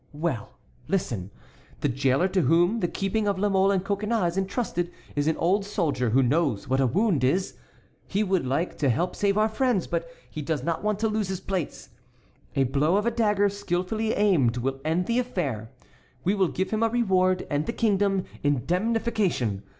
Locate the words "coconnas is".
3.85-4.37